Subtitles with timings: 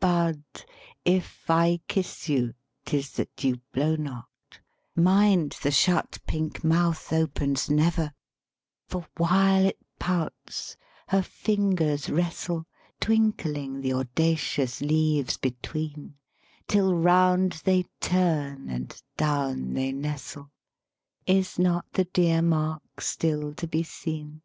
[0.00, 0.42] Bud,
[1.06, 2.52] if I kiss you
[2.84, 4.26] 'tis that you blow not:
[4.94, 8.12] Mind, the shut pink mouth opens never!
[8.92, 12.66] 142 LYRIC POETRY For while it pouts, her fingers wrestle,
[13.00, 16.16] Twinkling the audacious leaves between,
[16.66, 20.50] Till round they turn and down they nestle
[21.26, 24.42] Is not the dear mark still to be seen?